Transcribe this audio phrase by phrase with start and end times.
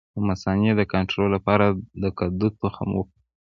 [0.15, 1.65] د مثانې د کنټرول لپاره
[2.01, 3.19] د کدو تخم وخورئ